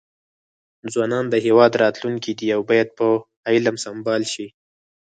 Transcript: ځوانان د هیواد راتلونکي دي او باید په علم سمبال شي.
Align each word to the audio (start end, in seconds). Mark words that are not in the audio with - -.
ځوانان 0.93 1.25
د 1.29 1.35
هیواد 1.45 1.71
راتلونکي 1.83 2.31
دي 2.39 2.47
او 2.55 2.61
باید 2.69 2.89
په 2.97 3.07
علم 3.51 3.75
سمبال 3.85 4.21
شي. 4.33 4.47